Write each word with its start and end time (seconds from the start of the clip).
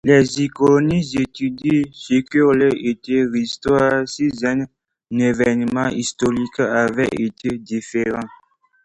Les 0.03 0.39
uchronies 0.41 1.13
étudient 1.19 1.83
ce 1.93 2.21
qu'aurait 2.21 2.71
été 2.75 3.23
l'Histoire 3.23 4.07
si 4.09 4.31
un 4.41 4.65
événement 5.15 5.89
historique 5.89 6.59
avait 6.59 7.05
été 7.19 7.55
différent. 7.59 8.27